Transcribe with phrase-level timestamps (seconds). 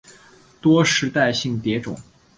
[0.59, 1.95] 多世代性蝶种。